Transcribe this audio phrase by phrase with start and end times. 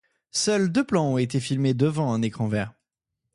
[0.31, 2.73] Seuls deux plans ont été filmés devant un écran vert.